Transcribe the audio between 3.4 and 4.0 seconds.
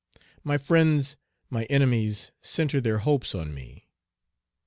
me.